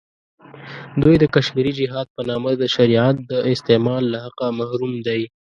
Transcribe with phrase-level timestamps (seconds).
[1.01, 5.21] دوی د کشمیري جهاد په نامه د شریعت د استعمال له حقه محروم دی.